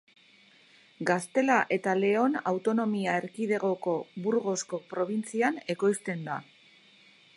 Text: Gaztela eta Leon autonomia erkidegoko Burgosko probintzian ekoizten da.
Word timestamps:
Gaztela 1.09 1.57
eta 1.75 1.93
Leon 1.99 2.39
autonomia 2.53 3.17
erkidegoko 3.21 3.93
Burgosko 4.25 4.81
probintzian 4.95 5.61
ekoizten 5.75 6.25
da. 6.31 6.41